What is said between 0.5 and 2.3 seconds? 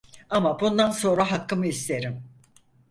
bundan sonra hakkımı isterim…